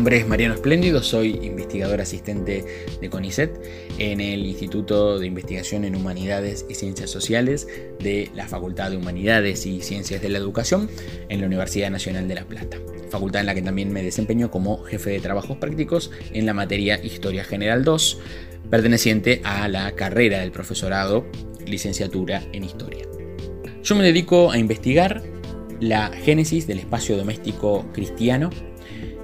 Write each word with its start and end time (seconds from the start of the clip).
Nombre 0.00 0.16
es 0.16 0.26
Mariano 0.26 0.54
Espléndido, 0.54 1.02
soy 1.02 1.38
investigador 1.42 2.00
asistente 2.00 2.64
de 3.02 3.10
CONICET 3.10 3.50
en 3.98 4.22
el 4.22 4.46
Instituto 4.46 5.18
de 5.18 5.26
Investigación 5.26 5.84
en 5.84 5.94
Humanidades 5.94 6.64
y 6.70 6.74
Ciencias 6.74 7.10
Sociales 7.10 7.68
de 7.98 8.30
la 8.34 8.48
Facultad 8.48 8.90
de 8.90 8.96
Humanidades 8.96 9.66
y 9.66 9.82
Ciencias 9.82 10.22
de 10.22 10.30
la 10.30 10.38
Educación 10.38 10.88
en 11.28 11.42
la 11.42 11.46
Universidad 11.46 11.90
Nacional 11.90 12.28
de 12.28 12.34
La 12.34 12.46
Plata, 12.46 12.78
facultad 13.10 13.42
en 13.42 13.46
la 13.48 13.54
que 13.54 13.60
también 13.60 13.92
me 13.92 14.02
desempeño 14.02 14.50
como 14.50 14.82
jefe 14.84 15.10
de 15.10 15.20
trabajos 15.20 15.58
prácticos 15.58 16.10
en 16.32 16.46
la 16.46 16.54
materia 16.54 16.98
Historia 17.04 17.44
General 17.44 17.84
2, 17.84 18.20
perteneciente 18.70 19.42
a 19.44 19.68
la 19.68 19.92
carrera 19.92 20.40
del 20.40 20.50
profesorado 20.50 21.26
licenciatura 21.66 22.42
en 22.54 22.64
Historia. 22.64 23.04
Yo 23.82 23.94
me 23.96 24.04
dedico 24.04 24.50
a 24.50 24.56
investigar 24.56 25.22
la 25.78 26.08
génesis 26.08 26.66
del 26.66 26.78
espacio 26.78 27.18
doméstico 27.18 27.84
cristiano 27.92 28.48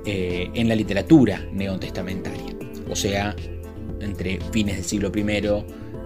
eh, 0.07 0.51
en 0.55 0.69
la 0.69 0.75
literatura 0.75 1.45
neotestamentaria, 1.53 2.57
o 2.89 2.95
sea, 2.95 3.35
entre 4.01 4.39
fines 4.53 4.77
del 4.77 4.85
siglo 4.85 5.13
I 5.15 5.65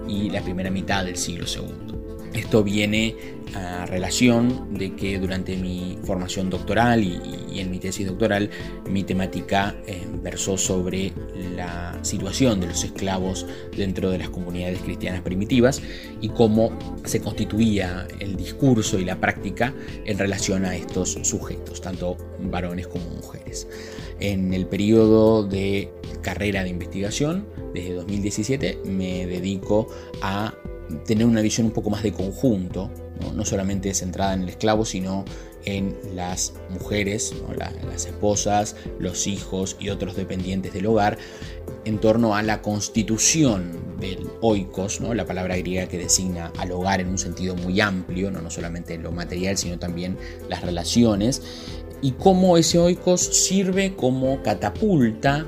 y 0.08 0.30
la 0.30 0.40
primera 0.40 0.70
mitad 0.70 1.04
del 1.04 1.16
siglo 1.16 1.44
II. 1.46 1.99
Esto 2.34 2.62
viene 2.62 3.16
a 3.54 3.86
relación 3.86 4.74
de 4.74 4.94
que 4.94 5.18
durante 5.18 5.56
mi 5.56 5.98
formación 6.04 6.48
doctoral 6.50 7.02
y, 7.02 7.58
en 7.58 7.70
mi 7.70 7.78
tesis 7.78 8.06
doctoral, 8.06 8.48
mi 8.88 9.02
temática 9.02 9.74
eh, 9.86 10.06
versó 10.22 10.56
sobre 10.56 11.12
la 11.56 11.98
situación 12.02 12.60
de 12.60 12.68
los 12.68 12.84
esclavos 12.84 13.46
dentro 13.76 14.10
de 14.10 14.18
las 14.18 14.30
comunidades 14.30 14.80
cristianas 14.80 15.22
primitivas 15.22 15.82
y 16.20 16.28
cómo 16.28 16.78
se 17.04 17.20
constituía 17.20 18.06
el 18.20 18.36
discurso 18.36 18.98
y 18.98 19.04
la 19.04 19.20
práctica 19.20 19.74
en 20.04 20.16
relación 20.16 20.64
a 20.64 20.76
estos 20.76 21.18
sujetos, 21.22 21.80
tanto 21.80 22.16
varones 22.38 22.86
como 22.86 23.08
mujeres. 23.10 23.66
En 24.20 24.54
el 24.54 24.66
periodo 24.66 25.42
de 25.42 25.90
carrera 26.22 26.62
de 26.62 26.68
investigación, 26.68 27.46
desde 27.74 27.94
2017, 27.94 28.80
me 28.84 29.26
dedico 29.26 29.88
a 30.22 30.54
tener 31.06 31.26
una 31.26 31.40
visión 31.40 31.66
un 31.66 31.72
poco 31.72 31.90
más 31.90 32.02
de 32.02 32.12
conjunto, 32.12 32.90
no, 33.34 33.44
solamente 33.44 33.92
centrada 33.94 34.34
en 34.34 34.42
el 34.42 34.48
esclavo, 34.48 34.84
sino 34.84 35.24
en 35.64 35.94
las 36.14 36.54
mujeres, 36.70 37.34
las 37.56 38.06
esposas, 38.06 38.76
los 38.98 39.26
hijos 39.26 39.76
y 39.78 39.90
otros 39.90 40.16
dependientes 40.16 40.72
del 40.72 40.86
hogar, 40.86 41.18
en 41.84 41.98
torno 41.98 42.34
a 42.34 42.42
la 42.42 42.62
constitución 42.62 43.72
del 44.00 44.26
oikos, 44.40 45.00
¿no? 45.00 45.12
la 45.12 45.26
palabra 45.26 45.56
griega 45.56 45.86
que 45.86 45.98
designa 45.98 46.52
al 46.58 46.72
hogar 46.72 47.00
en 47.00 47.08
un 47.08 47.18
sentido 47.18 47.54
muy 47.56 47.80
amplio, 47.80 48.30
no, 48.30 48.40
no 48.40 48.50
solamente 48.50 48.96
lo 48.96 49.12
material, 49.12 49.58
sino 49.58 49.78
también 49.78 50.16
las 50.48 50.62
relaciones, 50.62 51.42
y 52.02 52.12
cómo 52.12 52.56
ese 52.56 52.78
oikos 52.78 53.20
sirve 53.20 53.94
como 53.94 54.42
catapulta 54.42 55.46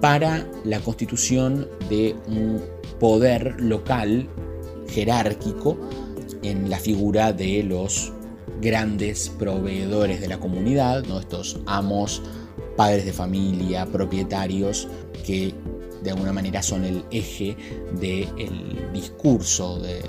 para 0.00 0.46
la 0.64 0.78
constitución 0.80 1.68
de 1.88 2.14
un 2.28 2.62
poder 3.00 3.60
local 3.60 4.28
jerárquico 4.88 5.78
en 6.42 6.70
la 6.70 6.78
figura 6.78 7.32
de 7.32 7.62
los 7.62 8.12
grandes 8.60 9.28
proveedores 9.28 10.20
de 10.20 10.28
la 10.28 10.38
comunidad, 10.38 11.04
¿no? 11.04 11.20
estos 11.20 11.60
amos, 11.66 12.22
padres 12.76 13.04
de 13.04 13.12
familia, 13.12 13.86
propietarios 13.86 14.88
que 15.24 15.54
de 16.02 16.10
alguna 16.10 16.32
manera 16.32 16.62
son 16.62 16.84
el 16.84 17.04
eje 17.10 17.56
del 18.00 18.92
discurso 18.92 19.80
de, 19.80 20.02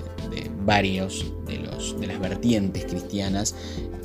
varios 0.66 1.26
de, 1.48 1.58
los, 1.58 2.00
de 2.00 2.08
las 2.08 2.20
vertientes 2.20 2.86
cristianas 2.86 3.56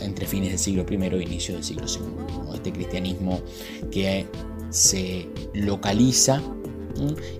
entre 0.01 0.27
fines 0.27 0.51
del 0.51 0.59
siglo 0.59 0.87
I 0.89 0.95
e 0.95 1.23
inicio 1.23 1.55
del 1.55 1.65
siglo 1.65 1.85
II. 1.87 2.55
Este 2.55 2.73
cristianismo 2.73 3.41
que 3.91 4.27
se 4.71 5.29
localiza 5.53 6.41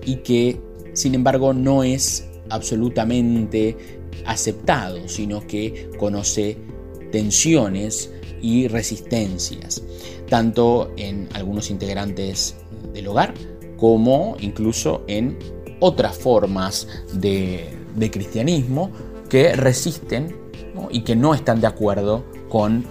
y 0.05 0.17
que 0.17 0.61
sin 0.93 1.15
embargo 1.15 1.53
no 1.53 1.83
es 1.83 2.25
absolutamente 2.49 3.77
aceptado, 4.25 5.07
sino 5.07 5.45
que 5.45 5.89
conoce 5.97 6.57
tensiones 7.11 8.11
y 8.41 8.67
resistencias, 8.67 9.83
tanto 10.29 10.91
en 10.97 11.29
algunos 11.33 11.69
integrantes 11.69 12.55
del 12.93 13.07
hogar 13.07 13.33
como 13.77 14.37
incluso 14.39 15.03
en 15.07 15.37
otras 15.79 16.17
formas 16.17 16.87
de, 17.13 17.69
cristianismo 18.11 18.91
que 19.29 19.55
resisten 19.55 20.35
y 20.91 21.01
que 21.01 21.15
no 21.15 21.33
están 21.33 21.61
de 21.61 21.67
acuerdo 21.67 22.25
con 22.49 22.85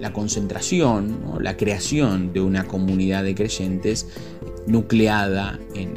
la 0.00 0.12
concentración, 0.12 1.18
la 1.40 1.56
creación 1.56 2.32
de 2.32 2.40
una 2.40 2.64
comunidad 2.66 3.22
de 3.22 3.34
creyentes 3.34 4.06
nucleada 4.66 5.58
en, 5.74 5.94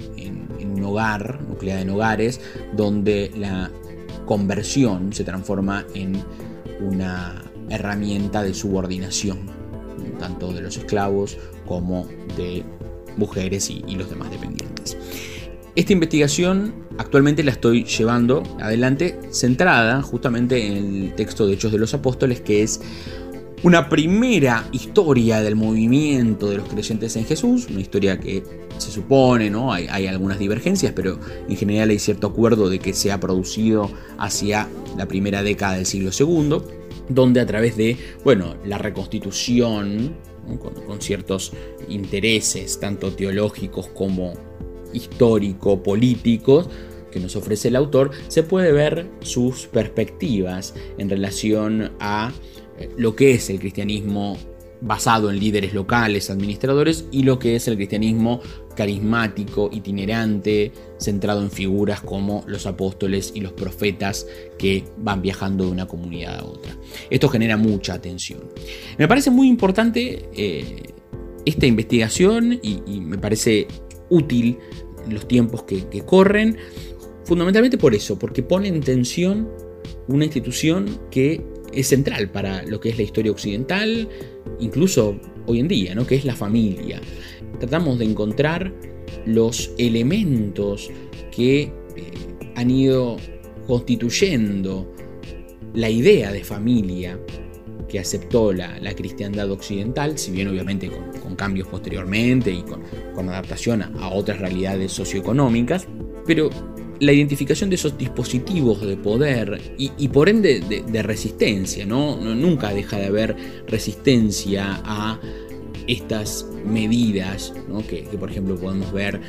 un 0.77 0.85
hogar, 0.85 1.41
nucleada 1.41 1.81
en 1.81 1.89
hogares, 1.89 2.39
donde 2.75 3.31
la 3.35 3.71
conversión 4.25 5.13
se 5.13 5.23
transforma 5.23 5.85
en 5.93 6.21
una 6.79 7.43
herramienta 7.69 8.43
de 8.43 8.53
subordinación, 8.53 9.39
tanto 10.19 10.53
de 10.53 10.61
los 10.61 10.77
esclavos 10.77 11.37
como 11.65 12.07
de 12.37 12.63
mujeres 13.17 13.69
y, 13.69 13.81
los 13.95 14.09
demás 14.09 14.29
dependientes. 14.29 14.97
Esta 15.75 15.93
investigación 15.93 16.73
actualmente 16.97 17.43
la 17.43 17.51
estoy 17.51 17.83
llevando 17.83 18.43
adelante 18.59 19.19
centrada 19.31 20.01
justamente 20.01 20.65
en 20.65 21.03
el 21.03 21.15
texto 21.15 21.45
de 21.45 21.53
Hechos 21.53 21.71
de 21.71 21.77
los 21.77 21.93
Apóstoles, 21.93 22.41
que 22.41 22.63
es 22.63 22.81
una 23.63 23.89
primera 23.89 24.67
historia 24.71 25.41
del 25.41 25.55
movimiento 25.55 26.49
de 26.49 26.57
los 26.57 26.69
creyentes 26.69 27.15
en 27.15 27.25
Jesús, 27.25 27.67
una 27.69 27.81
historia 27.81 28.19
que 28.19 28.43
se 28.77 28.91
supone, 28.91 29.49
¿no? 29.49 29.73
Hay, 29.73 30.05
algunas 30.05 30.37
divergencias, 30.37 30.93
pero 30.95 31.19
en 31.49 31.55
general 31.57 31.89
hay 31.89 31.99
cierto 31.99 32.27
acuerdo 32.27 32.69
de 32.69 32.79
que 32.79 32.93
se 32.93 33.11
ha 33.11 33.19
producido 33.19 33.91
hacia 34.19 34.67
la 34.95 35.07
primera 35.07 35.41
década 35.41 35.75
del 35.75 35.87
siglo 35.87 36.11
II, 36.17 36.59
donde 37.09 37.39
a 37.39 37.45
través 37.45 37.75
de, 37.77 37.97
bueno, 38.23 38.55
la 38.63 38.77
reconstitución, 38.77 40.15
con, 40.85 41.01
ciertos 41.01 41.51
intereses, 41.89 42.79
tanto 42.79 43.11
teológicos 43.11 43.87
como 43.87 44.33
histórico-políticos, 44.93 46.69
que 47.11 47.19
nos 47.19 47.35
ofrece 47.35 47.69
el 47.69 47.75
autor, 47.75 48.11
se 48.27 48.43
puede 48.43 48.71
ver 48.71 49.09
sus 49.21 49.65
perspectivas 49.65 50.75
en 50.97 51.09
relación 51.09 51.91
a 51.99 52.31
lo 52.97 53.15
que 53.15 53.31
es 53.31 53.49
el 53.49 53.59
cristianismo 53.59 54.37
basado 54.81 55.29
en 55.29 55.39
líderes 55.39 55.73
locales, 55.73 56.29
administradores, 56.29 57.05
y 57.11 57.23
lo 57.23 57.39
que 57.39 57.55
es 57.55 57.67
el 57.67 57.75
cristianismo 57.75 58.41
carismático, 58.75 59.69
itinerante, 59.71 60.71
centrado 60.99 61.41
en 61.41 61.49
figuras 61.49 62.01
como 62.01 62.43
los 62.47 62.67
apóstoles 62.67 63.31
y 63.33 63.41
los 63.41 63.53
profetas 63.53 64.27
que 64.57 64.83
van 64.97 65.21
viajando 65.21 65.65
de 65.65 65.71
una 65.71 65.87
comunidad 65.87 66.39
a 66.39 66.45
otra. 66.45 66.77
Esto 67.09 67.27
genera 67.27 67.57
mucha 67.57 67.95
atención. 67.95 68.41
Me 68.97 69.07
parece 69.07 69.31
muy 69.31 69.47
importante 69.47 70.29
eh, 70.33 70.93
esta 71.45 71.65
investigación 71.65 72.59
y, 72.61 72.99
me 73.01 73.17
parece 73.17 73.67
útil 74.09 74.57
en 75.05 75.13
los 75.13 75.27
tiempos 75.27 75.63
que, 75.63 75.87
que 75.87 76.01
corren, 76.01 76.57
fundamentalmente 77.23 77.77
por 77.77 77.95
eso, 77.95 78.19
porque 78.19 78.43
pone 78.43 78.67
en 78.67 78.81
tensión 78.81 79.49
una 80.07 80.25
institución 80.25 80.99
que 81.09 81.41
es 81.73 81.87
central 81.87 82.29
para 82.29 82.63
lo 82.63 82.79
que 82.79 82.89
es 82.89 82.97
la 82.97 83.03
historia 83.03 83.31
occidental, 83.31 84.07
incluso 84.59 85.19
hoy 85.45 85.59
en 85.59 85.67
día, 85.67 85.95
¿no? 85.95 86.05
que 86.05 86.15
es 86.15 86.25
la 86.25 86.35
familia. 86.35 87.01
Tratamos 87.59 87.99
de 87.99 88.05
encontrar 88.05 88.73
los 89.25 89.71
elementos 89.77 90.89
que 91.31 91.61
eh, 91.61 91.71
han 92.55 92.71
ido 92.71 93.17
constituyendo 93.65 94.93
la 95.73 95.89
idea 95.89 96.31
de 96.31 96.43
familia 96.43 97.19
que 97.87 97.99
aceptó 97.99 98.51
la, 98.51 98.79
cristiandad 98.95 99.49
occidental, 99.49 100.17
si 100.17 100.31
bien 100.31 100.47
obviamente 100.47 100.89
con, 100.89 101.35
cambios 101.35 101.67
posteriormente 101.67 102.51
y 102.51 102.63
con, 102.63 103.29
adaptación 103.29 103.81
a, 103.81 103.91
a, 103.99 104.09
otras 104.09 104.39
realidades 104.39 104.91
socioeconómicas, 104.91 105.87
pero 106.25 106.49
la 106.99 107.11
identificación 107.11 107.69
de 107.69 107.75
esos 107.75 107.97
dispositivos 107.97 108.81
de 108.81 108.97
poder 108.97 109.61
y, 109.77 110.07
por 110.09 110.29
ende 110.29 110.59
de, 110.59 111.03
resistencia, 111.03 111.85
¿no? 111.85 112.17
Nunca 112.17 112.73
deja 112.73 112.97
de 112.97 113.05
haber 113.05 113.35
resistencia 113.67 114.81
a 114.83 115.19
estas 115.87 116.45
medidas 116.65 117.53
que, 117.87 118.03
por 118.17 118.29
ejemplo 118.29 118.55
podemos 118.57 118.91
ver 118.91 119.21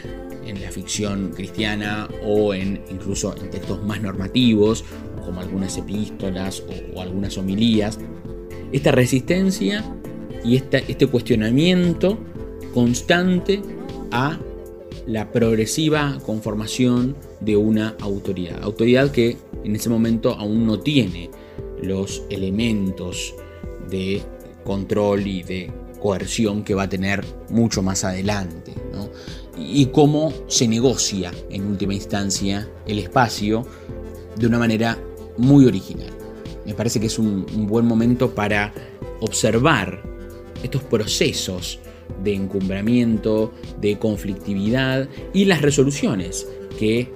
en 0.45 0.61
la 0.61 0.71
ficción 0.71 1.31
cristiana 1.31 2.09
o 2.25 2.55
en 2.55 2.81
incluso 2.91 3.35
en 3.37 3.51
textos 3.51 3.83
más 3.85 4.01
normativos 4.01 4.85
como 5.25 5.41
algunas 5.41 5.77
epístolas 5.77 6.65
o, 6.95 7.01
algunas 7.01 7.37
homilías 7.39 7.99
esta 8.73 8.93
resistencia 8.93 9.85
y 10.45 10.57
este 10.57 11.07
cuestionamiento 11.07 12.19
constante 12.75 13.61
a 14.11 14.39
la 15.07 15.31
progresiva 15.31 16.19
conformación 16.25 17.17
de 17.41 17.57
una 17.57 17.97
autoridad. 18.01 18.63
Autoridad 18.63 19.11
que 19.11 19.37
en 19.65 19.77
ese 19.77 19.89
momento 19.89 20.35
aún 20.35 20.67
no 20.67 20.81
tiene 20.81 21.31
los 21.83 22.23
elementos 22.31 23.35
de 23.89 24.23
control 24.65 25.27
y 25.27 25.43
de 25.43 25.71
coerción 26.01 26.63
que 26.63 26.75
va 26.75 26.85
a 26.85 26.89
tener 26.89 27.25
mucho 27.51 27.83
más 27.83 28.05
adelante. 28.05 28.73
Y 29.57 29.87
cómo 29.87 30.33
se 30.47 30.69
negocia 30.69 31.33
en 31.51 31.67
última 31.67 31.95
instancia 31.95 32.69
el 32.87 32.99
espacio 32.99 33.67
de 34.37 34.47
una 34.47 34.59
manera 34.59 34.99
muy 35.37 35.67
original. 35.67 36.11
Me 36.65 36.75
parece 36.75 37.01
que 37.01 37.07
es 37.07 37.19
un, 37.19 37.47
un 37.55 37.67
buen 37.67 37.87
momento 37.87 38.35
para 38.35 38.73
observar 39.21 40.03
estos 40.63 40.83
procesos 40.85 41.81
de 42.23 42.35
encumbramiento, 42.35 43.53
de 43.81 43.99
conflictividad 43.99 45.09
y 45.33 45.45
las 45.45 45.63
resoluciones 45.63 46.47
que 46.79 47.09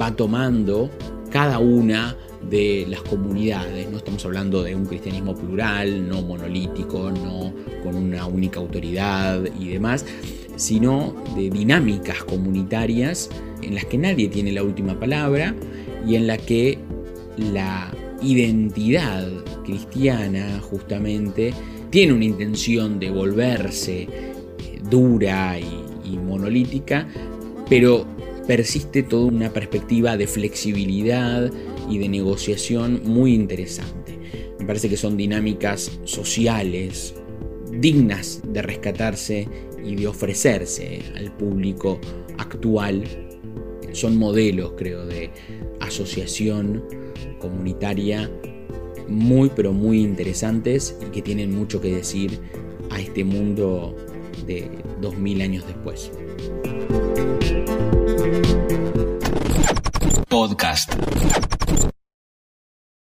va 0.00 0.14
tomando 0.14 0.90
cada 1.30 1.58
una 1.58 2.16
de 2.48 2.86
las 2.88 3.02
comunidades. 3.02 3.90
No 3.90 3.98
estamos 3.98 4.24
hablando 4.24 4.62
de 4.62 4.74
un 4.74 4.86
cristianismo 4.86 5.34
plural, 5.34 6.08
no 6.08 6.22
monolítico, 6.22 7.10
no 7.10 7.52
con 7.82 7.96
una 7.96 8.26
única 8.26 8.60
autoridad 8.60 9.42
y 9.58 9.68
demás, 9.68 10.04
sino 10.56 11.14
de 11.34 11.50
dinámicas 11.50 12.22
comunitarias 12.24 13.30
en 13.62 13.74
las 13.74 13.84
que 13.86 13.98
nadie 13.98 14.28
tiene 14.28 14.52
la 14.52 14.62
última 14.62 14.98
palabra 14.98 15.54
y 16.06 16.16
en 16.16 16.26
la 16.26 16.36
que 16.36 16.78
la 17.36 17.92
identidad 18.22 19.26
cristiana 19.64 20.60
justamente 20.60 21.52
tiene 21.90 22.12
una 22.12 22.24
intención 22.24 22.98
de 22.98 23.10
volverse 23.10 24.08
dura 24.90 25.58
y, 25.58 26.16
monolítica, 26.16 27.08
pero 27.68 28.06
persiste 28.46 29.02
toda 29.02 29.26
una 29.26 29.52
perspectiva 29.52 30.16
de 30.16 30.26
flexibilidad 30.26 31.50
y 31.88 31.98
de 31.98 32.08
negociación 32.08 33.02
muy 33.04 33.34
interesante. 33.34 34.18
Me 34.58 34.66
parece 34.66 34.88
que 34.88 34.96
son 34.96 35.16
dinámicas 35.16 36.00
sociales 36.04 37.14
dignas 37.72 38.42
de 38.46 38.62
rescatarse 38.62 39.48
y 39.82 39.96
de 39.96 40.06
ofrecerse 40.06 41.00
al 41.16 41.32
público 41.32 41.98
actual. 42.38 43.04
Son 43.92 44.16
modelos, 44.16 44.74
creo, 44.76 45.06
de 45.06 45.30
asociación 45.80 46.84
comunitaria 47.38 48.30
muy 49.08 49.50
pero 49.54 49.72
muy 49.72 50.00
interesantes 50.00 50.96
y 51.06 51.10
que 51.10 51.22
tienen 51.22 51.54
mucho 51.54 51.80
que 51.80 51.94
decir 51.94 52.38
a 52.90 53.00
este 53.00 53.24
mundo 53.24 53.96
de 54.46 54.70
2000 55.00 55.42
años 55.42 55.66
después. 55.66 56.12
Podcast. 60.28 60.96